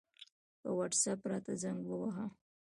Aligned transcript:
په 0.61 0.69
وټساپ 0.77 1.19
راته 1.31 1.53
زنګ 1.61 1.79
ووهه 1.85 2.25